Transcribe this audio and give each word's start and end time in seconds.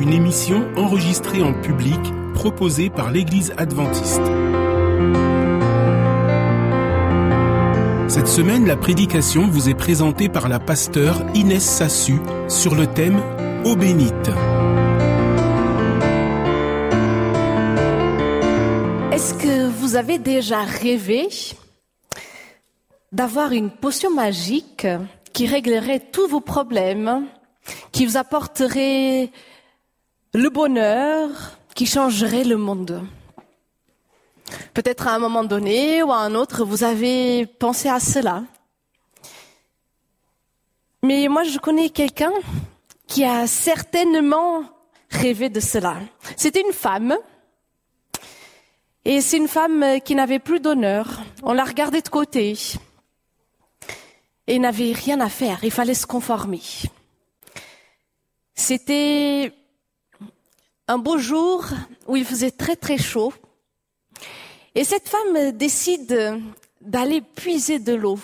une 0.00 0.12
émission 0.12 0.68
enregistrée 0.76 1.42
en 1.42 1.52
public 1.52 1.98
proposée 2.34 2.88
par 2.88 3.10
l'Église 3.10 3.52
adventiste. 3.56 4.22
Cette 8.08 8.28
semaine, 8.28 8.66
la 8.66 8.76
prédication 8.76 9.48
vous 9.48 9.68
est 9.68 9.74
présentée 9.74 10.28
par 10.28 10.48
la 10.48 10.60
pasteure 10.60 11.20
Inès 11.34 11.64
Sassu 11.64 12.20
sur 12.48 12.74
le 12.74 12.86
thème 12.86 13.20
Ô 13.64 13.74
bénite. 13.74 14.30
Est-ce 19.12 19.34
que 19.34 19.68
vous 19.68 19.96
avez 19.96 20.18
déjà 20.18 20.62
rêvé 20.62 21.28
d'avoir 23.10 23.52
une 23.52 23.70
potion 23.70 24.14
magique 24.14 24.86
qui 25.32 25.46
réglerait 25.46 26.00
tous 26.12 26.28
vos 26.28 26.40
problèmes, 26.40 27.26
qui 27.90 28.06
vous 28.06 28.16
apporterait 28.16 29.30
le 30.34 30.50
bonheur, 30.50 31.28
qui 31.74 31.86
changerait 31.86 32.44
le 32.44 32.56
monde 32.56 33.06
Peut-être 34.74 35.06
à 35.06 35.14
un 35.14 35.18
moment 35.18 35.44
donné 35.44 36.02
ou 36.02 36.10
à 36.10 36.18
un 36.18 36.34
autre, 36.34 36.64
vous 36.64 36.84
avez 36.84 37.46
pensé 37.46 37.88
à 37.88 38.00
cela. 38.00 38.44
Mais 41.02 41.28
moi, 41.28 41.44
je 41.44 41.58
connais 41.58 41.90
quelqu'un 41.90 42.32
qui 43.06 43.24
a 43.24 43.46
certainement 43.46 44.64
rêvé 45.10 45.48
de 45.48 45.60
cela. 45.60 45.96
C'était 46.36 46.60
une 46.60 46.72
femme. 46.72 47.16
Et 49.04 49.20
c'est 49.20 49.36
une 49.36 49.48
femme 49.48 50.00
qui 50.04 50.14
n'avait 50.14 50.38
plus 50.38 50.60
d'honneur. 50.60 51.20
On 51.42 51.52
la 51.52 51.64
regardait 51.64 52.02
de 52.02 52.08
côté. 52.08 52.56
Et 54.46 54.58
n'avait 54.58 54.92
rien 54.92 55.20
à 55.20 55.28
faire. 55.28 55.60
Il 55.62 55.70
fallait 55.70 55.94
se 55.94 56.06
conformer. 56.06 56.60
C'était 58.54 59.52
un 60.88 60.98
beau 60.98 61.18
jour 61.18 61.64
où 62.06 62.16
il 62.16 62.24
faisait 62.24 62.50
très 62.50 62.74
très 62.74 62.98
chaud. 62.98 63.32
Et 64.74 64.84
cette 64.84 65.08
femme 65.08 65.52
décide 65.52 66.40
d'aller 66.80 67.20
puiser 67.20 67.78
de 67.78 67.94
l'eau. 67.94 68.18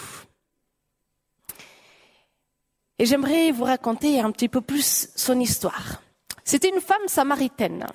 Et 2.99 3.07
j'aimerais 3.07 3.51
vous 3.51 3.65
raconter 3.65 4.21
un 4.21 4.31
petit 4.31 4.49
peu 4.49 4.61
plus 4.61 5.09
son 5.15 5.39
histoire. 5.41 6.01
C'était 6.45 6.69
une 6.69 6.81
femme 6.81 7.07
samaritaine. 7.07 7.87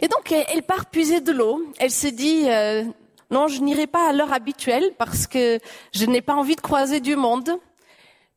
Et 0.00 0.08
donc 0.08 0.32
elle 0.32 0.62
part 0.62 0.86
puiser 0.86 1.20
de 1.20 1.32
l'eau. 1.32 1.62
Elle 1.78 1.90
se 1.90 2.08
dit 2.08 2.50
euh, 2.50 2.84
non, 3.30 3.48
je 3.48 3.60
n'irai 3.60 3.86
pas 3.86 4.08
à 4.08 4.12
l'heure 4.12 4.32
habituelle 4.32 4.92
parce 4.98 5.26
que 5.26 5.58
je 5.92 6.06
n'ai 6.06 6.22
pas 6.22 6.34
envie 6.34 6.56
de 6.56 6.60
croiser 6.60 7.00
du 7.00 7.16
monde. 7.16 7.50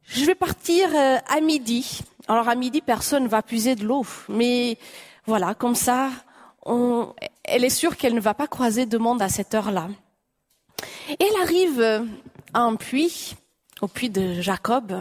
Je 0.04 0.26
vais 0.26 0.36
partir 0.36 0.90
euh, 0.96 1.18
à 1.28 1.40
midi. 1.42 2.02
Alors 2.30 2.48
à 2.48 2.54
midi, 2.54 2.80
personne 2.82 3.26
va 3.26 3.42
puiser 3.42 3.74
de 3.74 3.84
l'eau, 3.84 4.06
mais 4.28 4.78
voilà, 5.26 5.56
comme 5.56 5.74
ça, 5.74 6.12
elle 7.44 7.66
est 7.66 7.72
sûre 7.72 7.98
qu'elle 7.98 8.14
ne 8.14 8.20
va 8.20 8.36
pas 8.36 8.46
croiser 8.46 8.86
de 8.86 9.00
monde 9.00 9.20
à 9.24 9.30
cette 9.30 9.56
heure-là. 9.56 9.90
Elle 11.20 11.42
arrive 11.42 12.08
à 12.54 12.60
un 12.60 12.76
puits, 12.76 13.36
au 13.82 13.88
puits 13.88 14.12
de 14.12 14.42
Jacob, 14.42 14.96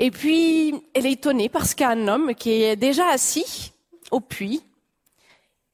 et 0.00 0.10
puis 0.10 0.74
elle 0.92 1.06
est 1.06 1.12
étonnée 1.12 1.48
parce 1.48 1.74
qu'il 1.74 1.86
y 1.86 1.88
a 1.88 1.92
un 1.92 2.08
homme 2.08 2.34
qui 2.34 2.50
est 2.64 2.74
déjà 2.74 3.06
assis 3.10 3.72
au 4.10 4.18
puits, 4.18 4.60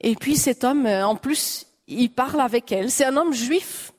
et 0.03 0.15
puis 0.15 0.37
cet 0.37 0.63
homme, 0.63 0.85
en 0.85 1.17
plus, 1.17 1.67
il 1.87 2.11
parle 2.11 2.43
avec 2.43 2.71
elle. 2.71 2.91
C'est 2.91 3.07
un 3.07 3.17
homme 3.17 3.33
juif. 3.33 3.93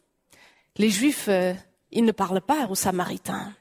Les 0.77 0.91
juifs, 0.91 1.25
euh, 1.27 1.55
ils 1.91 2.05
ne 2.05 2.11
parlent 2.11 2.41
pas 2.41 2.67
aux 2.67 2.75
samaritains. 2.75 3.51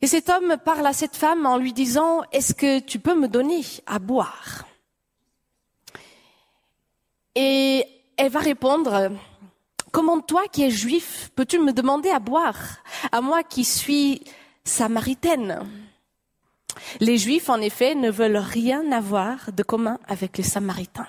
Et 0.00 0.06
cet 0.06 0.28
homme 0.28 0.56
parle 0.64 0.86
à 0.86 0.92
cette 0.92 1.16
femme 1.16 1.44
en 1.44 1.56
lui 1.56 1.72
disant, 1.72 2.22
est-ce 2.32 2.54
que 2.54 2.78
tu 2.78 3.00
peux 3.00 3.16
me 3.16 3.26
donner 3.26 3.62
à 3.86 3.98
boire? 3.98 4.64
Et 7.34 7.84
elle 8.16 8.30
va 8.30 8.40
répondre, 8.40 9.10
comment 9.90 10.20
toi 10.20 10.44
qui 10.52 10.62
es 10.62 10.70
juif, 10.70 11.30
peux-tu 11.34 11.58
me 11.58 11.72
demander 11.72 12.10
à 12.10 12.20
boire, 12.20 12.78
à 13.10 13.20
moi 13.20 13.42
qui 13.42 13.64
suis 13.64 14.22
samaritaine? 14.64 15.68
Les 17.00 17.18
juifs, 17.18 17.48
en 17.48 17.60
effet, 17.60 17.96
ne 17.96 18.10
veulent 18.10 18.36
rien 18.36 18.92
avoir 18.92 19.52
de 19.52 19.62
commun 19.64 19.98
avec 20.06 20.38
les 20.38 20.44
samaritains. 20.44 21.08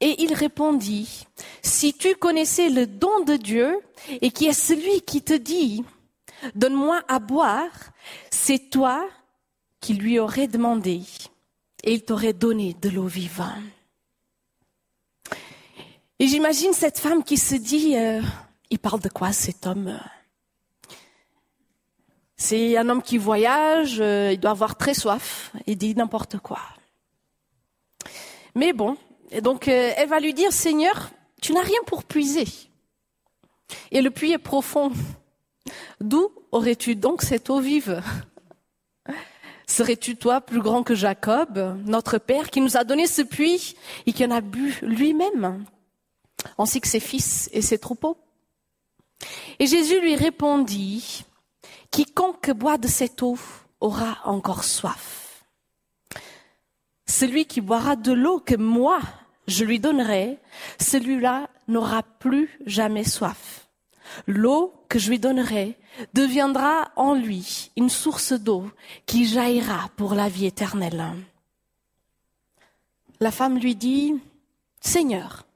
Et 0.00 0.22
il 0.22 0.32
répondit, 0.34 1.26
si 1.62 1.92
tu 1.92 2.14
connaissais 2.14 2.68
le 2.68 2.86
don 2.86 3.24
de 3.24 3.36
Dieu 3.36 3.80
et 4.20 4.30
qui 4.30 4.46
est 4.46 4.52
celui 4.52 5.00
qui 5.00 5.22
te 5.22 5.32
dit, 5.32 5.84
donne-moi 6.54 7.02
à 7.08 7.18
boire, 7.18 7.70
c'est 8.30 8.70
toi 8.70 9.08
qui 9.80 9.94
lui 9.94 10.18
aurais 10.18 10.48
demandé 10.48 11.02
et 11.84 11.94
il 11.94 12.04
t'aurait 12.04 12.32
donné 12.32 12.74
de 12.74 12.88
l'eau 12.88 13.06
vivante. 13.06 13.62
Et 16.18 16.26
j'imagine 16.26 16.72
cette 16.72 16.98
femme 16.98 17.22
qui 17.22 17.36
se 17.36 17.54
dit, 17.54 17.96
euh, 17.96 18.20
il 18.70 18.78
parle 18.78 19.00
de 19.00 19.08
quoi 19.08 19.32
cet 19.32 19.66
homme? 19.66 19.98
C'est 22.36 22.76
un 22.76 22.88
homme 22.88 23.02
qui 23.02 23.18
voyage, 23.18 24.00
euh, 24.00 24.32
il 24.32 24.40
doit 24.40 24.50
avoir 24.50 24.76
très 24.76 24.94
soif, 24.94 25.52
il 25.66 25.76
dit 25.76 25.94
n'importe 25.94 26.38
quoi. 26.38 26.60
Mais 28.54 28.72
bon, 28.72 28.96
et 29.30 29.40
donc 29.40 29.68
euh, 29.68 29.92
elle 29.96 30.08
va 30.08 30.18
lui 30.18 30.34
dire, 30.34 30.52
Seigneur, 30.52 31.10
tu 31.40 31.52
n'as 31.52 31.62
rien 31.62 31.80
pour 31.86 32.02
puiser. 32.04 32.46
Et 33.90 34.00
le 34.02 34.10
puits 34.10 34.32
est 34.32 34.38
profond. 34.38 34.92
D'où 36.00 36.30
aurais-tu 36.52 36.94
donc 36.94 37.22
cette 37.22 37.50
eau 37.50 37.60
vive? 37.60 38.02
Serais-tu 39.66 40.16
toi 40.16 40.40
plus 40.40 40.60
grand 40.60 40.82
que 40.82 40.94
Jacob, 40.94 41.78
notre 41.84 42.18
père, 42.18 42.50
qui 42.50 42.60
nous 42.60 42.76
a 42.76 42.84
donné 42.84 43.06
ce 43.06 43.22
puits 43.22 43.76
et 44.06 44.12
qui 44.12 44.24
en 44.24 44.30
a 44.30 44.40
bu 44.40 44.78
lui-même 44.82 45.64
ainsi 46.56 46.80
que 46.80 46.88
ses 46.88 47.00
fils 47.00 47.50
et 47.52 47.62
ses 47.62 47.78
troupeaux? 47.78 48.16
Et 49.58 49.66
Jésus 49.66 50.00
lui 50.00 50.16
répondit, 50.16 51.24
quiconque 51.90 52.50
boit 52.52 52.78
de 52.78 52.88
cette 52.88 53.22
eau 53.22 53.38
aura 53.80 54.18
encore 54.24 54.64
soif. 54.64 55.44
Celui 57.06 57.46
qui 57.46 57.60
boira 57.60 57.96
de 57.96 58.12
l'eau 58.12 58.40
que 58.40 58.54
moi 58.54 59.00
je 59.46 59.64
lui 59.64 59.80
donnerai, 59.80 60.38
celui-là 60.78 61.48
n'aura 61.68 62.02
plus 62.02 62.58
jamais 62.66 63.04
soif. 63.04 63.67
L'eau 64.26 64.74
que 64.88 64.98
je 64.98 65.10
lui 65.10 65.18
donnerai 65.18 65.76
deviendra 66.14 66.90
en 66.96 67.14
lui 67.14 67.70
une 67.76 67.90
source 67.90 68.32
d'eau 68.32 68.70
qui 69.06 69.26
jaillira 69.26 69.90
pour 69.96 70.14
la 70.14 70.28
vie 70.28 70.46
éternelle. 70.46 71.04
La 73.20 73.30
femme 73.30 73.58
lui 73.58 73.74
dit, 73.74 74.14
Seigneur, 74.80 75.48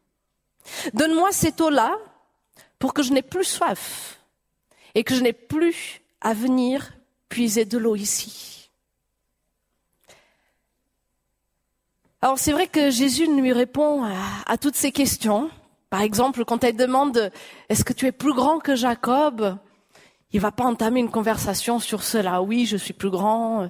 Donne-moi 0.94 1.32
cette 1.32 1.60
eau-là 1.60 1.96
pour 2.78 2.94
que 2.94 3.02
je 3.02 3.12
n'ai 3.12 3.22
plus 3.22 3.44
soif 3.44 4.18
et 4.94 5.04
que 5.04 5.14
je 5.14 5.22
n'ai 5.22 5.32
plus 5.32 6.00
à 6.20 6.34
venir 6.34 6.92
puiser 7.28 7.64
de 7.64 7.78
l'eau 7.78 7.96
ici. 7.96 8.70
Alors 12.20 12.38
c'est 12.38 12.52
vrai 12.52 12.68
que 12.68 12.90
Jésus 12.90 13.26
lui 13.26 13.52
répond 13.52 14.04
à, 14.46 14.56
toutes 14.56 14.76
ces 14.76 14.92
questions. 14.92 15.50
Par 15.92 16.00
exemple, 16.00 16.46
quand 16.46 16.64
elle 16.64 16.74
demande 16.74 17.30
est-ce 17.68 17.84
que 17.84 17.92
tu 17.92 18.06
es 18.06 18.12
plus 18.12 18.32
grand 18.32 18.60
que 18.60 18.74
Jacob, 18.74 19.58
il 20.30 20.40
va 20.40 20.50
pas 20.50 20.64
entamer 20.64 21.00
une 21.00 21.10
conversation 21.10 21.80
sur 21.80 22.02
cela. 22.02 22.40
Oui, 22.40 22.64
je 22.64 22.78
suis 22.78 22.94
plus 22.94 23.10
grand. 23.10 23.68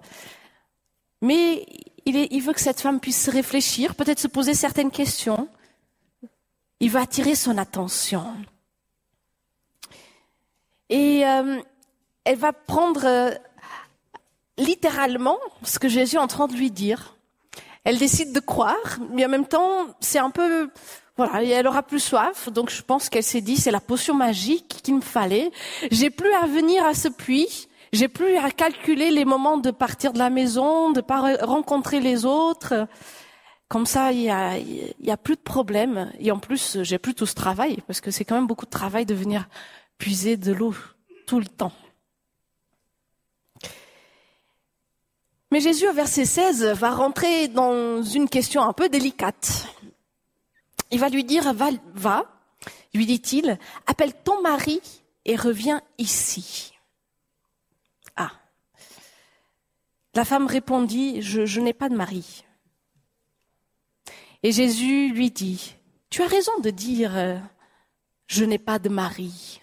Mais 1.20 1.66
il, 2.06 2.40
veut 2.40 2.52
que 2.52 2.60
cette 2.60 2.80
femme 2.80 3.00
puisse 3.00 3.28
réfléchir, 3.28 3.96
peut-être 3.96 4.20
se 4.20 4.28
poser 4.28 4.54
certaines 4.54 4.92
questions 4.92 5.48
il 6.78 6.92
va 6.92 7.00
attirer 7.00 7.34
son 7.34 7.58
attention. 7.58 8.25
Et 10.90 11.26
euh, 11.26 11.60
elle 12.22 12.38
va 12.38 12.52
prendre 12.52 13.04
euh, 13.04 13.32
littéralement 14.58 15.38
ce 15.64 15.80
que 15.80 15.88
Jésus 15.88 16.14
est 16.14 16.20
en 16.20 16.28
train 16.28 16.46
de 16.46 16.54
lui 16.54 16.70
dire. 16.70 17.16
Elle 17.82 17.98
décide 17.98 18.32
de 18.32 18.38
croire, 18.38 18.98
mais 19.10 19.26
en 19.26 19.28
même 19.28 19.46
temps, 19.46 19.88
c'est 19.98 20.20
un 20.20 20.30
peu, 20.30 20.70
voilà, 21.17 21.43
elle 21.43 21.67
aura 21.67 21.82
plus 21.82 22.00
soif, 22.00 22.49
donc 22.49 22.70
je 22.70 22.82
pense 22.82 23.11
qu'elle 23.11 23.23
s'est 23.23 23.43
dit, 23.43 23.56
c'est 23.56 23.70
la 23.70 23.81
potion 23.81 24.14
magique 24.14 24.81
qu'il 24.82 24.94
me 24.94 25.00
fallait. 25.03 25.50
J'ai 25.91 26.09
plus 26.09 26.32
à 26.32 26.47
venir 26.47 26.85
à 26.85 26.94
ce 26.94 27.09
puits, 27.09 27.69
J'ai 27.93 28.09
plus 28.09 28.38
à 28.38 28.50
calculer 28.50 29.11
les 29.11 29.26
moments 29.26 29.59
de 29.59 29.70
partir 29.70 30.14
de 30.14 30.19
la 30.19 30.31
maison, 30.31 30.93
de 30.93 31.03
pas 31.03 31.37
rencontrer 31.43 32.00
les 32.00 32.25
autres. 32.25 32.88
Comme 33.69 33.85
ça, 33.85 34.12
il 34.12 34.23
y 34.23 34.31
a, 34.31 35.17
plus 35.19 35.37
de 35.37 35.41
problèmes. 35.41 36.11
Et 36.19 36.31
en 36.32 36.38
plus, 36.38 36.79
j'ai 36.82 36.99
plus 36.99 37.14
tout 37.14 37.26
ce 37.26 37.35
travail 37.35 37.82
parce 37.87 38.00
que 38.00 38.11
c'est 38.11 38.25
quand 38.25 38.35
même 38.35 38.47
beaucoup 38.47 38.64
de 38.64 38.70
travail 38.70 39.05
de 39.05 39.14
venir 39.14 39.47
puiser 39.99 40.38
de 40.38 40.53
l'eau 40.53 40.75
tout 41.26 41.38
le 41.38 41.47
temps. 41.47 41.73
Mais 45.50 45.61
Jésus, 45.61 45.87
au 45.87 45.93
verset 45.93 46.25
16, 46.25 46.64
va 46.64 46.93
rentrer 46.93 47.49
dans 47.49 48.03
une 48.03 48.26
question 48.31 48.62
un 48.62 48.73
peu 48.73 48.88
délicate. 48.88 49.69
Il 50.92 51.00
va 51.00 51.08
lui 51.08 51.24
dire, 51.24 51.52
va, 51.52 51.70
lui 52.94 53.06
dit-il, 53.06 53.58
appelle 53.86 54.14
ton 54.22 54.40
mari 54.42 54.80
et 55.24 55.36
reviens 55.36 55.82
ici. 55.98 56.74
Ah. 58.14 58.30
La 60.14 60.24
femme 60.24 60.46
répondit, 60.46 61.22
je 61.22 61.60
n'ai 61.60 61.72
pas 61.72 61.88
de 61.88 61.96
mari. 61.96 62.44
Et 64.42 64.52
Jésus 64.52 65.12
lui 65.12 65.30
dit, 65.30 65.74
tu 66.10 66.22
as 66.22 66.26
raison 66.26 66.58
de 66.60 66.70
dire, 66.70 67.40
je 68.26 68.44
n'ai 68.44 68.58
pas 68.58 68.78
de 68.78 68.88
mari. 68.88 69.60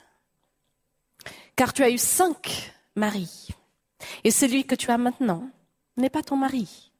Car 1.55 1.73
tu 1.73 1.83
as 1.83 1.89
eu 1.89 1.97
cinq 1.97 2.73
maris. 2.95 3.49
Et 4.23 4.31
celui 4.31 4.65
que 4.65 4.75
tu 4.75 4.89
as 4.89 4.97
maintenant, 4.97 5.49
n'est 5.97 6.09
pas 6.09 6.23
ton 6.23 6.37
mari. 6.37 6.91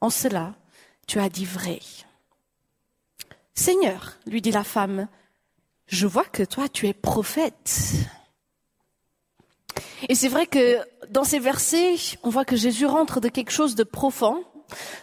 En 0.00 0.10
cela, 0.10 0.56
tu 1.06 1.20
as 1.20 1.28
dit 1.28 1.44
vrai. 1.44 1.80
Seigneur, 3.56 4.18
lui 4.26 4.42
dit 4.42 4.52
la 4.52 4.64
femme, 4.64 5.08
je 5.86 6.06
vois 6.06 6.24
que 6.24 6.42
toi, 6.42 6.68
tu 6.68 6.86
es 6.86 6.92
prophète. 6.92 7.72
Et 10.08 10.14
c'est 10.14 10.28
vrai 10.28 10.46
que 10.46 10.78
dans 11.10 11.24
ces 11.24 11.38
versets, 11.38 11.96
on 12.22 12.28
voit 12.28 12.44
que 12.44 12.54
Jésus 12.54 12.86
rentre 12.86 13.20
de 13.20 13.28
quelque 13.28 13.50
chose 13.50 13.74
de 13.74 13.82
profond 13.82 14.44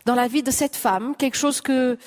dans 0.05 0.15
la 0.15 0.27
vie 0.27 0.43
de 0.43 0.51
cette 0.51 0.75
femme, 0.75 1.15
quelque 1.15 1.37
chose 1.37 1.61
que 1.61 1.97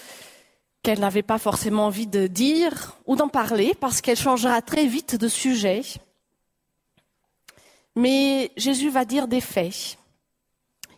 qu'elle 0.83 1.01
n'avait 1.01 1.25
pas 1.25 1.39
forcément 1.39 1.87
envie 1.87 2.07
de 2.07 2.29
dire 2.29 2.97
ou 3.07 3.17
d'en 3.17 3.29
parler 3.29 3.75
parce 3.75 4.01
qu'elle 4.01 4.17
changera 4.17 4.63
très 4.63 4.87
vite 4.87 5.17
de 5.17 5.27
sujet. 5.27 5.83
Mais 7.97 8.53
Jésus 8.57 8.89
va 8.89 9.05
dire 9.05 9.27
des 9.27 9.41
faits. 9.41 9.99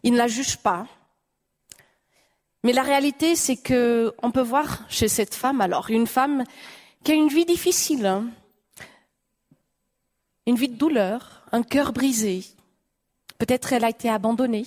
Il 0.03 0.13
ne 0.13 0.19
la 0.19 0.29
juge 0.29 0.59
pas. 0.59 0.87
Mais 2.65 2.73
la 2.73 2.83
réalité, 2.83 3.37
c'est 3.37 3.57
que 3.57 4.15
on 4.23 4.31
peut 4.31 4.43
voir 4.43 4.85
chez 4.89 5.09
cette 5.09 5.35
femme, 5.35 5.61
alors, 5.61 5.91
une 5.91 6.07
femme 6.07 6.45
qui 7.05 7.13
a 7.13 7.15
une 7.15 7.29
vie 7.29 7.47
difficile, 7.47 8.07
hein. 8.07 8.27
une 10.47 10.57
vie 10.57 10.69
de 10.69 10.77
douleur, 10.77 11.45
un 11.53 11.63
cœur 11.63 11.93
brisé. 11.93 12.45
Peut-être 13.39 13.73
elle 13.73 13.85
a 13.85 13.91
été 13.91 14.11
abandonnée. 14.11 14.67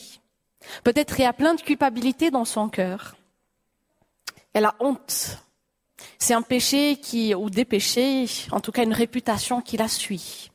Peut-être 0.83 1.19
il 1.19 1.23
y 1.23 1.25
a 1.25 1.33
plein 1.33 1.55
de 1.55 1.61
culpabilité 1.61 2.31
dans 2.31 2.45
son 2.45 2.69
cœur. 2.69 3.15
Elle 4.53 4.65
a 4.65 4.75
honte. 4.79 5.39
C'est 6.17 6.33
un 6.33 6.41
péché 6.41 6.97
qui, 6.97 7.35
ou 7.35 7.49
des 7.49 7.65
péchés, 7.65 8.25
en 8.51 8.59
tout 8.59 8.71
cas 8.71 8.83
une 8.83 8.93
réputation 8.93 9.61
qui 9.61 9.77
la 9.77 9.87
suit 9.87 10.51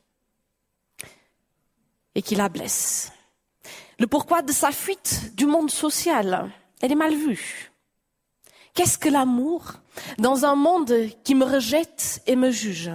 et 2.15 2.21
qui 2.21 2.35
la 2.35 2.49
blesse. 2.49 3.11
Le 3.99 4.07
pourquoi 4.07 4.41
de 4.41 4.51
sa 4.51 4.71
fuite 4.71 5.35
du 5.35 5.45
monde 5.45 5.69
social, 5.69 6.51
elle 6.81 6.91
est 6.91 6.95
mal 6.95 7.15
vue. 7.15 7.71
Qu'est-ce 8.73 8.97
que 8.97 9.09
l'amour 9.09 9.73
dans 10.19 10.45
un 10.45 10.55
monde 10.55 10.93
qui 11.23 11.33
me 11.33 11.45
rejette 11.45 12.21
et 12.27 12.35
me 12.35 12.51
juge? 12.51 12.91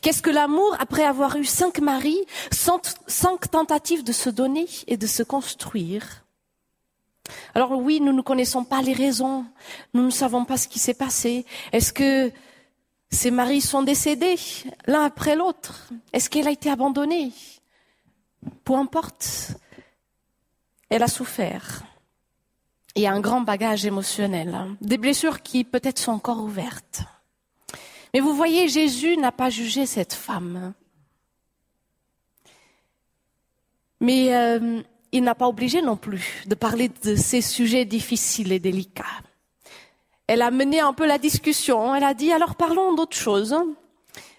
Qu'est-ce 0.00 0.22
que 0.22 0.30
l'amour 0.30 0.76
après 0.78 1.04
avoir 1.04 1.36
eu 1.36 1.44
cinq 1.44 1.80
maris, 1.80 2.24
cinq 2.50 3.50
tentatives 3.50 4.04
de 4.04 4.12
se 4.12 4.30
donner 4.30 4.66
et 4.86 4.96
de 4.96 5.06
se 5.06 5.22
construire? 5.22 6.24
Alors 7.54 7.72
oui, 7.72 8.00
nous 8.00 8.12
ne 8.12 8.22
connaissons 8.22 8.64
pas 8.64 8.82
les 8.82 8.92
raisons, 8.92 9.46
nous 9.94 10.02
ne 10.02 10.10
savons 10.10 10.44
pas 10.44 10.56
ce 10.56 10.68
qui 10.68 10.78
s'est 10.78 10.94
passé. 10.94 11.44
Est-ce 11.72 11.92
que 11.92 12.30
ces 13.10 13.30
maris 13.30 13.60
sont 13.60 13.82
décédés 13.82 14.36
l'un 14.86 15.04
après 15.04 15.36
l'autre? 15.36 15.88
Est-ce 16.12 16.30
qu'elle 16.30 16.48
a 16.48 16.52
été 16.52 16.70
abandonnée? 16.70 17.32
Peu 18.64 18.74
importe. 18.74 19.52
Elle 20.88 21.02
a 21.02 21.08
souffert. 21.08 21.82
A 22.96 23.12
un 23.12 23.20
grand 23.20 23.42
bagage 23.42 23.84
émotionnel, 23.84 24.54
hein. 24.54 24.76
des 24.80 24.96
blessures 24.96 25.42
qui 25.42 25.64
peut-être 25.64 25.98
sont 25.98 26.12
encore 26.12 26.42
ouvertes. 26.42 27.02
Mais 28.14 28.20
vous 28.20 28.34
voyez, 28.34 28.68
Jésus 28.68 29.16
n'a 29.18 29.32
pas 29.32 29.50
jugé 29.50 29.84
cette 29.84 30.14
femme. 30.14 30.72
Mais 34.00 34.34
euh, 34.34 34.80
il 35.12 35.22
n'a 35.22 35.34
pas 35.34 35.46
obligé 35.46 35.82
non 35.82 35.96
plus 35.96 36.42
de 36.46 36.54
parler 36.54 36.90
de 37.02 37.16
ces 37.16 37.42
sujets 37.42 37.84
difficiles 37.84 38.52
et 38.52 38.58
délicats. 38.58 39.04
Elle 40.26 40.42
a 40.42 40.50
mené 40.50 40.80
un 40.80 40.92
peu 40.92 41.06
la 41.06 41.18
discussion. 41.18 41.94
Elle 41.94 42.04
a 42.04 42.14
dit, 42.14 42.32
alors 42.32 42.54
parlons 42.54 42.94
d'autres 42.94 43.16
choses, 43.16 43.52
hein. 43.52 43.66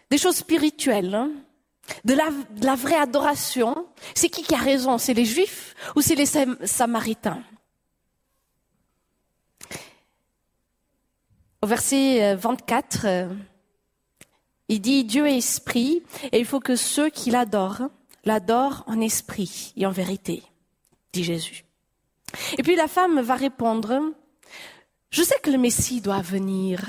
des 0.09 0.17
choses 0.17 0.37
spirituelles. 0.37 1.13
Hein 1.13 1.29
de 2.03 2.13
la, 2.13 2.75
vraie 2.75 2.97
adoration, 2.97 3.85
c'est 4.13 4.29
qui 4.29 4.43
qui 4.43 4.53
a 4.53 4.59
raison? 4.59 4.97
C'est 4.97 5.13
les 5.13 5.25
Juifs 5.25 5.75
ou 5.95 6.01
c'est 6.01 6.15
les 6.15 6.25
Samaritains? 6.65 7.41
Au 11.61 11.67
verset 11.67 12.35
24, 12.35 13.05
euh, 13.05 13.07
euh, 13.07 13.33
il 14.69 14.79
dit 14.79 15.03
Dieu 15.03 15.25
est 15.27 15.37
esprit 15.37 16.03
et 16.31 16.39
il 16.39 16.45
faut 16.45 16.59
que 16.59 16.75
ceux 16.75 17.09
qui 17.09 17.31
l'adorent 17.31 17.89
l'adorent 18.25 18.83
en 18.87 18.99
esprit 19.01 19.73
et 19.75 19.85
en 19.85 19.91
vérité, 19.91 20.43
dit 21.13 21.23
Jésus. 21.23 21.65
Et 22.57 22.63
puis 22.63 22.75
la 22.75 22.87
femme 22.87 23.21
va 23.21 23.35
répondre 23.35 24.13
Je 25.09 25.23
sais 25.23 25.39
que 25.41 25.49
le 25.49 25.57
Messie 25.57 26.01
doit 26.01 26.21
venir, 26.21 26.85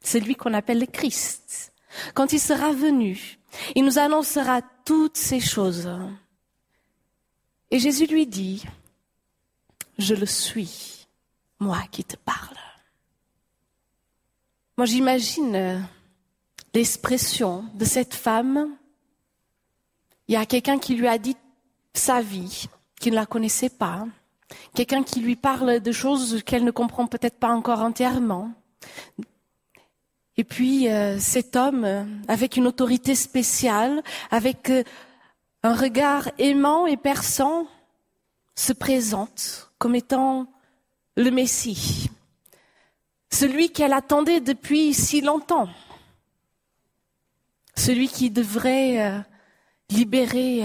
c'est 0.00 0.20
lui 0.20 0.34
qu'on 0.34 0.54
appelle 0.54 0.80
le 0.80 0.86
Christ. 0.86 1.72
Quand 2.14 2.32
il 2.32 2.40
sera 2.40 2.72
venu, 2.72 3.38
il 3.74 3.84
nous 3.84 3.98
annoncera 3.98 4.62
toutes 4.84 5.16
ces 5.16 5.40
choses. 5.40 5.90
Et 7.70 7.78
Jésus 7.78 8.06
lui 8.06 8.26
dit, 8.26 8.64
je 9.98 10.14
le 10.14 10.26
suis, 10.26 11.06
moi 11.58 11.82
qui 11.90 12.04
te 12.04 12.16
parle. 12.16 12.56
Moi 14.80 14.86
j'imagine 14.86 15.56
euh, 15.56 15.78
l'expression 16.72 17.66
de 17.74 17.84
cette 17.84 18.14
femme. 18.14 18.78
Il 20.26 20.32
y 20.32 20.38
a 20.38 20.46
quelqu'un 20.46 20.78
qui 20.78 20.94
lui 20.94 21.06
a 21.06 21.18
dit 21.18 21.36
sa 21.92 22.22
vie, 22.22 22.64
qui 22.98 23.10
ne 23.10 23.16
la 23.16 23.26
connaissait 23.26 23.68
pas. 23.68 24.06
Quelqu'un 24.74 25.02
qui 25.02 25.20
lui 25.20 25.36
parle 25.36 25.80
de 25.80 25.92
choses 25.92 26.42
qu'elle 26.46 26.64
ne 26.64 26.70
comprend 26.70 27.06
peut-être 27.06 27.38
pas 27.38 27.50
encore 27.50 27.80
entièrement. 27.80 28.52
Et 30.38 30.44
puis 30.44 30.88
euh, 30.88 31.18
cet 31.18 31.56
homme, 31.56 31.84
euh, 31.84 32.04
avec 32.26 32.56
une 32.56 32.66
autorité 32.66 33.14
spéciale, 33.14 34.02
avec 34.30 34.72
un 35.62 35.74
regard 35.74 36.30
aimant 36.38 36.86
et 36.86 36.96
perçant, 36.96 37.66
se 38.54 38.72
présente 38.72 39.72
comme 39.76 39.94
étant 39.94 40.46
le 41.18 41.30
Messie, 41.30 42.08
celui 43.32 43.70
qu'elle 43.70 43.92
attendait 43.92 44.40
depuis 44.40 44.94
si 44.94 45.20
longtemps, 45.20 45.68
celui 47.76 48.08
qui 48.08 48.30
devrait 48.30 49.24
libérer 49.90 50.64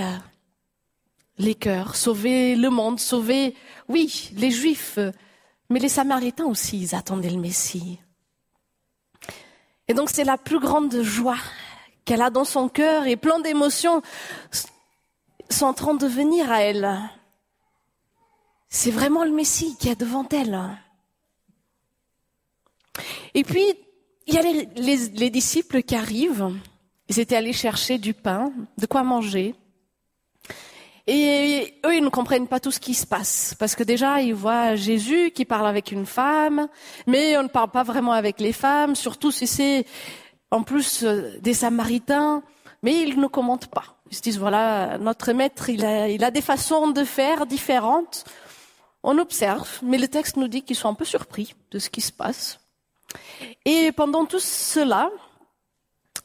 les 1.38 1.56
cœurs, 1.56 1.96
sauver 1.96 2.56
le 2.56 2.70
monde, 2.70 3.00
sauver, 3.00 3.56
oui, 3.88 4.32
les 4.36 4.52
Juifs, 4.52 5.00
mais 5.70 5.80
les 5.80 5.90
Samaritains 5.90 6.46
aussi, 6.46 6.80
ils 6.82 6.96
attendaient 6.96 7.30
le 7.30 7.40
Messie. 7.40 8.00
Et 9.88 9.94
donc 9.94 10.10
c'est 10.10 10.24
la 10.24 10.38
plus 10.38 10.60
grande 10.60 11.02
joie 11.02 11.38
qu'elle 12.06 12.22
a 12.22 12.30
dans 12.30 12.46
son 12.46 12.70
cœur 12.70 13.08
et 13.08 13.16
plein 13.16 13.40
d'émotions 13.40 14.02
sont 15.50 15.66
en 15.66 15.74
train 15.74 15.94
de 15.94 16.08
venir 16.08 16.52
à 16.52 16.62
elle. 16.62 17.00
C'est 18.70 18.92
vraiment 18.92 19.24
le 19.24 19.32
Messie 19.32 19.76
qui 19.78 19.90
est 19.90 20.00
devant 20.00 20.28
elle. 20.30 20.60
Et 23.34 23.44
puis, 23.44 23.66
il 24.28 24.34
y 24.34 24.38
a 24.38 24.42
les, 24.42 24.96
les 25.14 25.30
disciples 25.30 25.84
qui 25.84 25.96
arrivent. 25.96 26.52
Ils 27.10 27.20
étaient 27.20 27.36
allés 27.36 27.54
chercher 27.54 27.98
du 27.98 28.14
pain, 28.14 28.52
de 28.78 28.86
quoi 28.86 29.04
manger. 29.04 29.56
Et 31.08 31.76
eux, 31.86 31.96
ils 31.96 32.04
ne 32.04 32.10
comprennent 32.10 32.48
pas 32.48 32.60
tout 32.60 32.72
ce 32.72 32.80
qui 32.80 32.96
se 32.96 33.06
passe, 33.06 33.56
parce 33.60 33.76
que 33.76 33.84
déjà, 33.84 34.22
ils 34.22 34.34
voient 34.34 34.76
Jésus 34.76 35.30
qui 35.30 35.46
parle 35.46 35.68
avec 35.68 35.92
une 35.92 36.08
femme, 36.08 36.68
mais 37.06 37.38
on 37.38 37.44
ne 37.44 37.48
parle 37.48 37.70
pas 37.70 37.84
vraiment 37.84 38.14
avec 38.14 38.40
les 38.40 38.54
femmes, 38.54 38.96
surtout 38.96 39.32
si 39.32 39.46
c'est 39.46 39.86
en 40.50 40.64
plus 40.64 41.04
euh, 41.04 41.38
des 41.42 41.54
Samaritains, 41.54 42.42
mais 42.82 43.02
ils 43.02 43.20
ne 43.20 43.28
commentent 43.28 43.68
pas. 43.68 43.98
Ils 44.10 44.18
se 44.18 44.22
disent, 44.22 44.40
voilà, 44.40 44.98
notre 44.98 45.32
maître, 45.32 45.70
il 45.70 45.86
a, 45.86 46.10
il 46.10 46.24
a 46.24 46.32
des 46.32 46.42
façons 46.42 46.90
de 46.90 47.04
faire 47.04 47.46
différentes. 47.46 48.26
On 49.04 49.20
observe, 49.20 49.80
mais 49.84 50.00
le 50.00 50.08
texte 50.08 50.38
nous 50.38 50.48
dit 50.48 50.64
qu'ils 50.64 50.76
sont 50.76 50.90
un 50.90 50.96
peu 50.96 51.06
surpris 51.06 51.54
de 51.70 51.78
ce 51.78 51.92
qui 51.92 52.02
se 52.02 52.12
passe. 52.12 52.60
Et 53.66 53.92
pendant 53.92 54.26
tout 54.26 54.40
cela, 54.40 55.10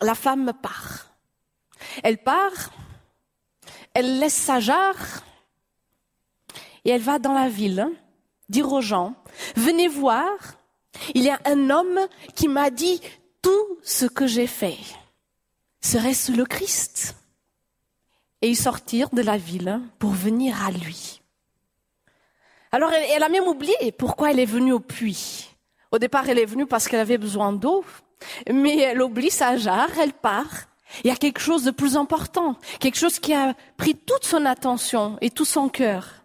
la 0.01 0.15
femme 0.15 0.53
part. 0.63 1.07
Elle 2.03 2.19
part 2.19 2.71
elle 3.95 4.19
laisse 4.19 4.35
sa 4.35 4.61
jarre 4.61 5.25
et 6.85 6.91
elle 6.91 7.03
va 7.03 7.19
dans 7.19 7.33
la 7.33 7.49
ville 7.49 7.89
dire 8.49 8.73
aux 8.73 8.81
gens, 8.81 9.15
venez 9.57 9.89
voir, 9.89 10.29
il 11.15 11.23
y 11.23 11.31
a 11.31 11.41
un 11.45 11.71
homme 11.71 12.01
qui 12.35 12.49
m'a 12.49 12.71
dit 12.71 13.01
tout 13.43 13.79
ce 13.83 14.07
que 14.07 14.27
j'ai 14.27 14.47
fait. 14.47 14.79
Serait-ce 15.81 16.33
le 16.33 16.45
Christ? 16.45 17.17
Et 18.43 18.49
ils 18.49 18.57
sortirent 18.57 19.11
de 19.11 19.23
la 19.23 19.37
ville 19.37 19.81
pour 19.99 20.11
venir 20.11 20.65
à 20.65 20.71
lui. 20.71 21.21
Alors 22.73 22.93
elle, 22.93 23.23
a 23.23 23.29
même 23.29 23.47
oublié 23.47 23.93
pourquoi 23.93 24.31
elle 24.31 24.39
est 24.39 24.47
venue 24.47 24.73
au 24.73 24.81
puits. 24.81 25.50
Au 25.93 25.99
départ, 25.99 26.29
elle 26.29 26.39
est 26.39 26.47
venue 26.47 26.67
parce 26.67 26.87
qu'elle 26.87 27.01
avait 27.01 27.19
besoin 27.19 27.53
d'eau, 27.53 27.85
mais 28.53 28.79
elle 28.79 29.03
oublie 29.03 29.31
sa 29.31 29.57
jarre, 29.57 29.99
elle 29.99 30.13
part. 30.13 30.67
Il 31.05 31.09
y 31.09 31.13
a 31.13 31.17
quelque 31.17 31.41
chose 31.41 31.65
de 31.65 31.71
plus 31.71 31.97
important, 31.97 32.57
quelque 32.81 32.99
chose 32.99 33.19
qui 33.19 33.33
a 33.33 33.55
pris 33.77 33.95
toute 33.95 34.25
son 34.25 34.45
attention 34.45 35.19
et 35.21 35.31
tout 35.31 35.45
son 35.45 35.69
cœur. 35.69 36.25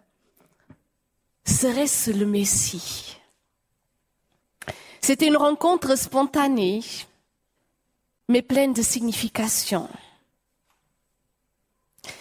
Serait-ce 1.44 2.10
le 2.10 2.26
Messie? 2.26 3.16
C'était 5.00 5.28
une 5.28 5.36
rencontre 5.36 5.96
spontanée, 5.96 6.82
mais 8.28 8.42
pleine 8.42 8.72
de 8.72 8.82
signification. 8.82 9.88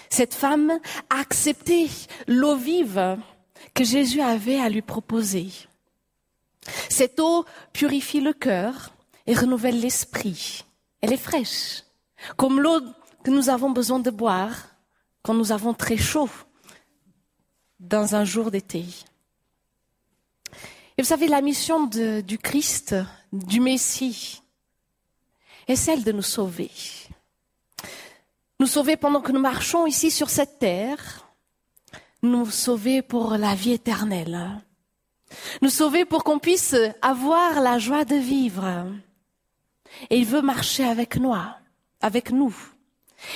Cette 0.09 0.35
femme 0.35 0.79
a 1.09 1.19
accepté 1.19 1.89
l'eau 2.27 2.55
vive 2.55 3.17
que 3.73 3.83
Jésus 3.83 4.21
avait 4.21 4.59
à 4.59 4.69
lui 4.69 4.83
proposer. 4.83 5.47
Cette 6.89 7.19
eau 7.19 7.45
purifie 7.73 8.21
le 8.21 8.33
cœur 8.33 8.91
et 9.27 9.35
renouvelle 9.35 9.79
l'esprit. 9.79 10.65
Elle 11.01 11.13
est 11.13 11.17
fraîche, 11.17 11.83
comme 12.37 12.59
l'eau 12.59 12.81
que 13.23 13.31
nous 13.31 13.49
avons 13.49 13.71
besoin 13.71 13.99
de 13.99 14.11
boire 14.11 14.67
quand 15.23 15.33
nous 15.33 15.51
avons 15.51 15.73
très 15.73 15.97
chaud 15.97 16.29
dans 17.79 18.15
un 18.15 18.23
jour 18.23 18.51
d'été. 18.51 18.85
Et 20.97 21.01
vous 21.01 21.07
savez, 21.07 21.27
la 21.27 21.41
mission 21.41 21.87
du 21.87 22.37
Christ, 22.37 22.95
du 23.33 23.59
Messie, 23.59 24.41
est 25.67 25.75
celle 25.75 26.03
de 26.03 26.11
nous 26.11 26.21
sauver. 26.21 26.71
Nous 28.59 28.67
sauver 28.67 28.95
pendant 28.95 29.21
que 29.21 29.31
nous 29.31 29.41
marchons 29.41 29.85
ici 29.85 30.09
sur 30.09 30.29
cette 30.29 30.59
terre, 30.59 31.27
nous 32.21 32.49
sauver 32.49 33.01
pour 33.01 33.31
la 33.31 33.53
vie 33.55 33.73
éternelle, 33.73 34.61
nous 35.61 35.69
sauver 35.69 36.05
pour 36.05 36.23
qu'on 36.23 36.39
puisse 36.39 36.75
avoir 37.01 37.61
la 37.61 37.79
joie 37.79 38.05
de 38.05 38.15
vivre. 38.15 38.85
Et 40.09 40.17
il 40.17 40.25
veut 40.25 40.41
marcher 40.41 40.83
avec 40.83 41.17
nous, 41.17 41.33
avec 42.01 42.31
nous. 42.31 42.55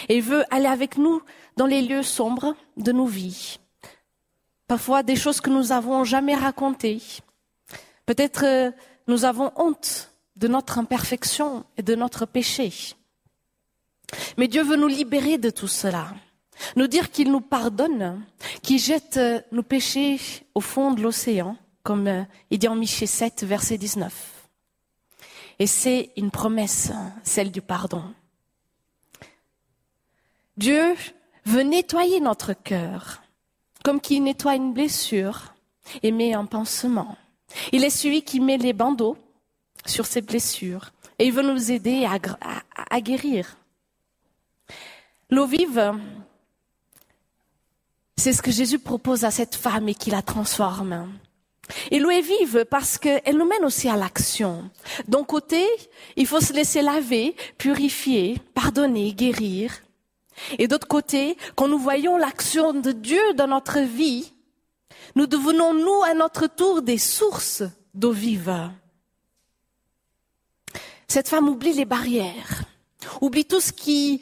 Et 0.08 0.18
il 0.18 0.24
veut 0.24 0.44
aller 0.54 0.68
avec 0.68 0.98
nous 0.98 1.22
dans 1.58 1.66
les 1.66 1.82
lieux 1.82 2.04
sombres 2.04 2.56
de 2.78 2.92
nos 2.92 3.06
vies. 3.06 3.60
Parfois 4.68 5.04
des 5.04 5.16
choses 5.16 5.42
que 5.42 5.50
nous 5.50 5.68
n'avons 5.68 6.04
jamais 6.04 6.36
racontées. 6.36 7.02
Peut-être 8.06 8.46
euh, 8.46 8.72
nous 9.08 9.26
avons 9.26 9.52
honte 9.56 10.12
de 10.36 10.48
notre 10.48 10.78
imperfection 10.78 11.66
et 11.78 11.82
de 11.82 11.96
notre 11.96 12.26
péché. 12.26 12.72
Mais 14.38 14.48
Dieu 14.48 14.64
veut 14.64 14.76
nous 14.76 14.88
libérer 14.88 15.38
de 15.38 15.50
tout 15.50 15.68
cela. 15.68 16.08
Nous 16.76 16.88
dire 16.88 17.10
qu'il 17.10 17.32
nous 17.32 17.42
pardonne, 17.42 18.24
qu'il 18.62 18.80
jette 18.80 19.18
euh, 19.18 19.42
nos 19.52 19.64
péchés 19.64 20.20
au 20.54 20.62
fond 20.62 20.92
de 20.92 21.02
l'océan, 21.02 21.58
comme 21.90 22.08
euh, 22.08 22.24
il 22.52 22.60
dit 22.60 22.68
en 22.68 22.76
Michée 22.76 23.08
7, 23.08 23.46
verset 23.46 23.80
19. 23.80 24.48
Et 25.58 25.66
c'est 25.66 26.12
une 26.18 26.30
promesse, 26.30 26.92
celle 27.24 27.52
du 27.52 27.64
pardon. 27.64 28.04
Dieu 30.56 30.94
veut 31.48 31.64
nettoyer 31.64 32.20
notre 32.20 32.54
cœur, 32.54 33.24
comme 33.84 34.00
qu'il 34.00 34.22
nettoie 34.22 34.54
une 34.54 34.72
blessure 34.72 35.56
et 36.04 36.12
met 36.12 36.36
un 36.36 36.46
pansement. 36.46 37.18
Il 37.72 37.84
est 37.84 37.90
celui 37.90 38.22
qui 38.22 38.40
met 38.40 38.60
les 38.60 38.74
bandeaux 38.74 39.18
sur 39.88 40.06
ces 40.06 40.22
blessures 40.22 40.92
et 41.18 41.26
il 41.26 41.34
veut 41.34 41.42
nous 41.42 41.72
aider 41.72 42.06
à, 42.06 43.02
guérir. 43.02 43.58
L'eau 45.32 45.48
vive, 45.48 45.92
c'est 48.16 48.34
ce 48.34 48.44
que 48.44 48.52
Jésus 48.52 48.78
propose 48.78 49.24
à 49.24 49.32
cette 49.32 49.56
femme 49.56 49.90
et 49.90 49.96
qui 49.96 50.12
la 50.12 50.22
transforme. 50.22 51.12
Et 51.92 52.00
l'eau 52.00 52.10
est 52.10 52.22
vive 52.22 52.66
parce 52.66 52.98
qu'elle 52.98 53.38
nous 53.38 53.46
mène 53.46 53.66
aussi 53.66 53.90
à 53.90 53.96
l'action. 53.96 54.70
D'un 55.08 55.24
côté, 55.24 55.66
il 56.16 56.26
faut 56.26 56.42
se 56.42 56.54
laisser 56.54 56.82
laver, 56.82 57.36
purifier, 57.58 58.38
pardonner, 58.54 59.14
guérir. 59.14 59.74
Et 60.58 60.68
d'autre 60.68 60.88
côté, 60.88 61.38
quand 61.56 61.68
nous 61.68 61.80
voyons 61.80 62.18
l'action 62.18 62.74
de 62.74 62.92
Dieu 62.92 63.22
dans 63.36 63.48
notre 63.48 63.80
vie, 63.80 64.34
nous 65.16 65.28
devenons, 65.28 65.74
nous, 65.74 66.04
à 66.04 66.14
notre 66.14 66.48
tour, 66.48 66.82
des 66.82 66.98
sources 66.98 67.64
d'eau 67.94 68.12
vive. 68.12 68.72
Cette 71.08 71.28
femme 71.28 71.50
oublie 71.50 71.74
les 71.74 71.86
barrières, 71.86 72.64
oublie 73.22 73.46
tout 73.46 73.60
ce 73.60 73.72
qui 73.72 74.22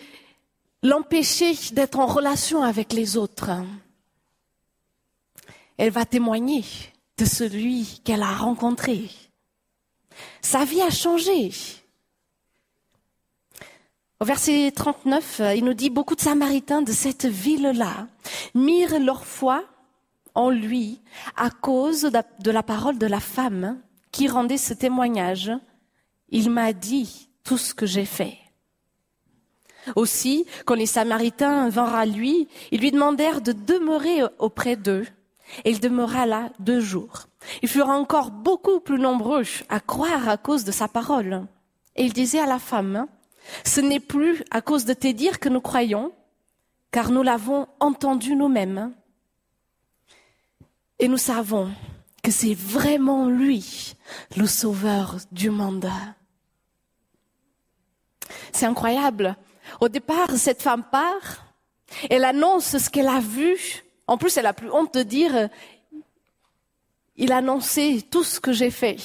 l'empêchait 0.84 1.56
d'être 1.74 2.00
en 2.00 2.06
relation 2.06 2.64
avec 2.64 2.94
les 2.94 3.18
autres. 3.18 3.52
Elle 5.78 5.92
va 5.92 6.06
témoigner 6.06 6.64
de 7.18 7.26
celui 7.26 8.02
qu'elle 8.04 8.22
a 8.22 8.36
rencontré. 8.36 9.10
Sa 10.42 10.66
vie 10.66 10.82
a 10.82 10.90
changé. 10.90 11.52
Au 14.20 14.26
verset 14.26 14.72
39, 14.76 15.42
il 15.56 15.64
nous 15.64 15.74
dit 15.74 15.90
beaucoup 15.90 16.16
de 16.16 16.22
Samaritains 16.22 16.82
de 16.82 16.92
cette 16.92 17.26
ville-là 17.26 18.08
mirent 18.56 19.00
leur 19.00 19.26
foi 19.26 19.64
en 20.34 20.50
lui 20.50 21.02
à 21.36 21.50
cause 21.50 22.12
de 22.40 22.52
la 22.52 22.64
parole 22.64 22.98
de 22.98 23.06
la 23.06 23.20
femme 23.20 23.80
qui 24.12 24.28
rendait 24.28 24.58
ce 24.58 24.74
témoignage. 24.74 25.52
Il 26.30 26.50
m'a 26.50 26.74
dit 26.74 27.30
tout 27.44 27.58
ce 27.58 27.74
que 27.74 27.86
j'ai 27.86 28.06
fait. 28.06 28.38
Aussi, 29.96 30.46
quand 30.66 30.76
les 30.76 30.86
Samaritains 30.86 31.70
vinrent 31.70 31.96
à 31.96 32.06
lui, 32.06 32.48
ils 32.72 32.82
lui 32.82 32.92
demandèrent 32.92 33.42
de 33.42 33.54
demeurer 33.54 34.24
auprès 34.40 34.76
d'eux 34.76 35.06
et 35.64 35.72
il 35.72 35.80
demeura 35.80 36.26
là 36.26 36.50
deux 36.60 36.80
jours. 36.80 37.28
Ils 37.62 37.70
furent 37.70 37.90
encore 37.90 38.32
beaucoup 38.32 38.80
plus 38.80 39.00
nombreux 39.00 39.44
à 39.70 39.80
croire 39.80 40.28
à 40.28 40.38
cause 40.38 40.64
de 40.64 40.72
sa 40.72 40.88
parole. 40.88 41.46
Et 41.96 42.06
il 42.06 42.14
disait 42.14 42.40
à 42.40 42.46
la 42.46 42.60
femme, 42.60 43.08
ce 43.64 43.82
n'est 43.82 44.00
plus 44.00 44.44
à 44.52 44.62
cause 44.62 44.86
de 44.86 44.94
tes 44.94 45.14
dires 45.14 45.40
que 45.40 45.50
nous 45.50 45.62
croyons, 45.62 46.12
car 46.92 47.12
nous 47.12 47.24
l'avons 47.24 47.68
entendu 47.80 48.36
nous-mêmes. 48.36 48.94
Et 51.00 51.08
nous 51.08 51.18
savons 51.18 51.72
que 52.24 52.32
c'est 52.32 52.54
vraiment 52.54 53.28
lui, 53.28 53.96
le 54.36 54.48
sauveur 54.48 55.18
du 55.32 55.50
monde. 55.50 55.90
C'est 58.52 58.66
incroyable. 58.66 59.36
Au 59.80 59.90
départ, 59.90 60.32
cette 60.32 60.62
femme 60.62 60.84
part, 60.84 61.46
elle 62.10 62.26
annonce 62.26 62.78
ce 62.78 62.90
qu'elle 62.90 63.08
a 63.08 63.20
vu 63.20 63.58
en 64.08 64.18
plus, 64.18 64.38
elle 64.38 64.46
a 64.46 64.54
plus 64.54 64.72
honte 64.72 64.94
de 64.94 65.04
dire, 65.04 65.36
euh, 65.36 65.48
il 67.18 67.32
a 67.32 67.38
annoncé 67.38 68.04
tout 68.10 68.24
ce 68.24 68.40
que 68.40 68.54
j'ai 68.54 68.72
fait. 68.72 68.98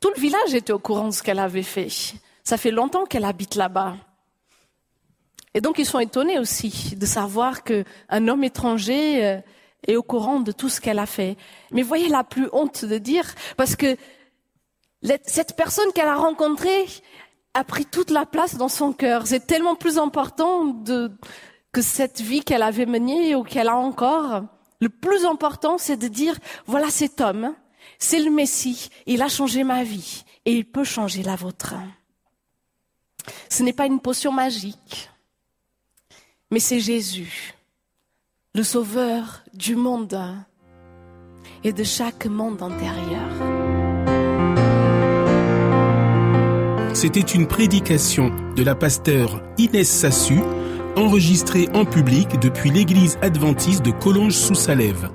Tout 0.00 0.10
le 0.14 0.20
village 0.20 0.54
était 0.54 0.72
au 0.72 0.78
courant 0.78 1.08
de 1.08 1.14
ce 1.14 1.22
qu'elle 1.22 1.38
avait 1.38 1.62
fait. 1.62 1.88
Ça 2.42 2.56
fait 2.56 2.70
longtemps 2.70 3.06
qu'elle 3.06 3.24
habite 3.24 3.54
là-bas. 3.54 3.96
Et 5.54 5.60
donc 5.60 5.78
ils 5.78 5.86
sont 5.86 6.00
étonnés 6.00 6.38
aussi 6.38 6.96
de 6.96 7.06
savoir 7.06 7.62
qu'un 7.62 8.28
homme 8.28 8.42
étranger 8.42 9.24
euh, 9.24 9.40
est 9.86 9.96
au 9.96 10.02
courant 10.02 10.40
de 10.40 10.50
tout 10.50 10.68
ce 10.68 10.80
qu'elle 10.80 10.98
a 10.98 11.06
fait. 11.06 11.36
Mais 11.70 11.82
voyez, 11.82 12.08
la 12.08 12.24
plus 12.24 12.48
honte 12.52 12.84
de 12.84 12.98
dire, 12.98 13.34
parce 13.56 13.76
que 13.76 13.96
cette 15.24 15.54
personne 15.54 15.92
qu'elle 15.94 16.08
a 16.08 16.16
rencontrée 16.16 16.86
a 17.52 17.62
pris 17.62 17.86
toute 17.86 18.10
la 18.10 18.26
place 18.26 18.56
dans 18.56 18.68
son 18.68 18.92
cœur. 18.92 19.26
C'est 19.26 19.46
tellement 19.46 19.76
plus 19.76 19.98
important 19.98 20.64
de, 20.64 21.12
que 21.74 21.82
cette 21.82 22.20
vie 22.20 22.44
qu'elle 22.44 22.62
avait 22.62 22.86
menée 22.86 23.34
ou 23.34 23.42
qu'elle 23.42 23.68
a 23.68 23.76
encore, 23.76 24.44
le 24.80 24.88
plus 24.88 25.26
important, 25.26 25.76
c'est 25.76 25.96
de 25.96 26.06
dire, 26.06 26.38
voilà 26.66 26.88
cet 26.88 27.20
homme, 27.20 27.52
c'est 27.98 28.20
le 28.20 28.30
Messie, 28.30 28.90
il 29.06 29.20
a 29.22 29.28
changé 29.28 29.64
ma 29.64 29.82
vie 29.82 30.24
et 30.46 30.52
il 30.52 30.64
peut 30.64 30.84
changer 30.84 31.24
la 31.24 31.34
vôtre. 31.34 31.74
Ce 33.50 33.64
n'est 33.64 33.72
pas 33.72 33.86
une 33.86 33.98
potion 33.98 34.30
magique, 34.30 35.10
mais 36.52 36.60
c'est 36.60 36.78
Jésus, 36.78 37.54
le 38.54 38.62
sauveur 38.62 39.42
du 39.52 39.74
monde 39.74 40.16
et 41.64 41.72
de 41.72 41.82
chaque 41.82 42.26
monde 42.26 42.62
intérieur. 42.62 43.30
C'était 46.94 47.20
une 47.20 47.48
prédication 47.48 48.30
de 48.54 48.62
la 48.62 48.76
pasteur 48.76 49.42
Inès 49.58 49.88
Sassu 49.88 50.40
enregistré 50.96 51.68
en 51.74 51.84
public 51.84 52.40
depuis 52.40 52.70
l'église 52.70 53.18
adventiste 53.22 53.84
de 53.84 53.90
Collonges-sous-Salève. 53.90 55.10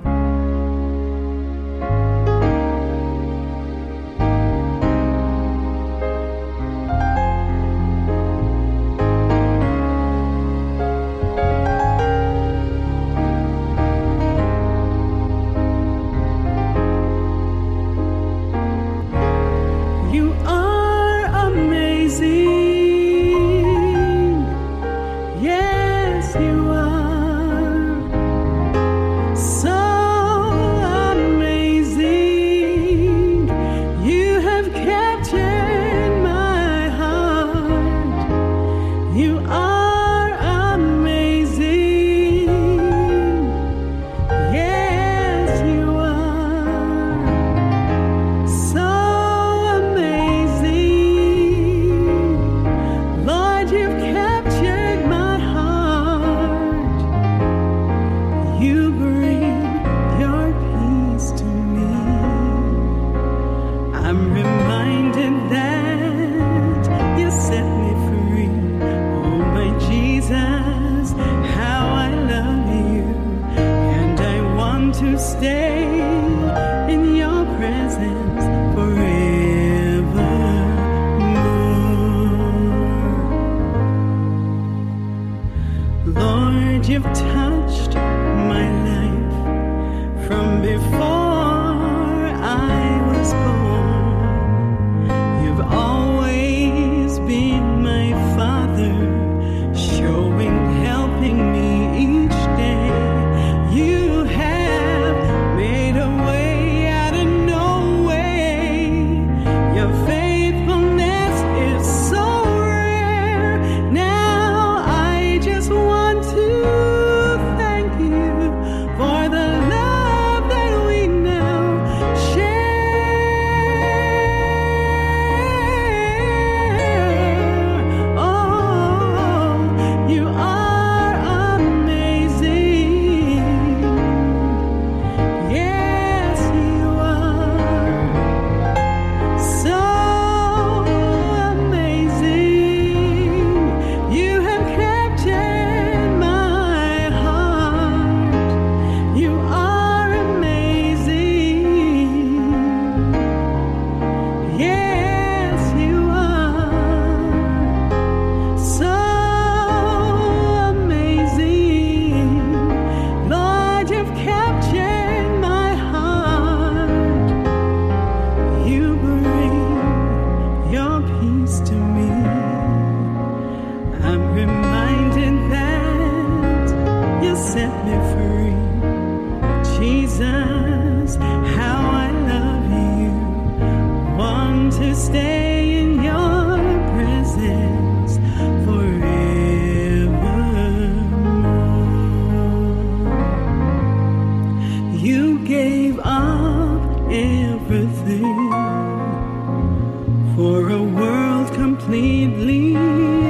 world 200.94 201.52
completely. 201.54 203.29